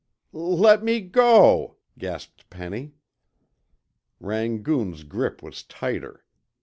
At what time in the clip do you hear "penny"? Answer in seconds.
2.49-2.95